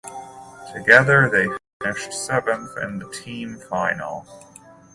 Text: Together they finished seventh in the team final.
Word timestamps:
Together 0.73 1.29
they 1.31 1.45
finished 1.79 2.11
seventh 2.11 2.75
in 2.77 2.97
the 2.97 3.07
team 3.11 3.59
final. 3.69 4.25